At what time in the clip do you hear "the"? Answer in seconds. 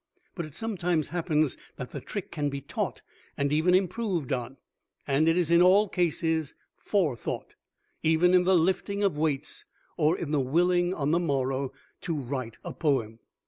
1.91-2.01, 8.43-8.57, 10.17-10.39, 11.11-11.19